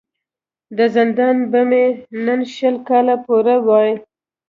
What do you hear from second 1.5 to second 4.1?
به مي نن شل کاله پوره وای